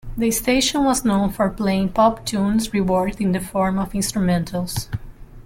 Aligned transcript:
The 0.17 0.31
station 0.31 0.83
was 0.83 1.05
known 1.05 1.29
for 1.29 1.47
playing 1.51 1.89
pop 1.89 2.25
tunes 2.25 2.69
reworked 2.69 3.21
in 3.21 3.33
the 3.33 3.39
form 3.39 3.77
of 3.77 3.91
instrumentals. 3.91 4.87